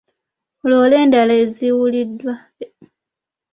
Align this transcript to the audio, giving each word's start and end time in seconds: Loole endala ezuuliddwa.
Loole 0.69 0.95
endala 1.03 1.33
ezuuliddwa. 1.43 2.33